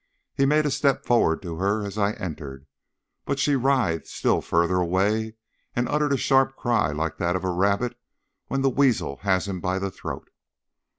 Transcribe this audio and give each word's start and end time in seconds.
He 0.33 0.47
made 0.47 0.65
a 0.65 0.71
step 0.71 1.05
forward 1.05 1.43
to 1.43 1.57
her 1.57 1.85
as 1.85 1.95
I 1.95 2.13
entered, 2.13 2.65
but 3.23 3.37
she 3.37 3.55
writhed 3.55 4.07
still 4.07 4.41
further 4.41 4.77
away, 4.77 5.35
and 5.75 5.87
uttered 5.87 6.11
a 6.13 6.17
sharp 6.17 6.55
cry 6.55 6.91
like 6.91 7.17
that 7.17 7.35
of 7.35 7.43
a 7.43 7.51
rabbit 7.51 7.95
when 8.47 8.61
the 8.63 8.71
weasel 8.71 9.17
has 9.17 9.47
him 9.47 9.59
by 9.59 9.77
the 9.77 9.91
throat. 9.91 10.31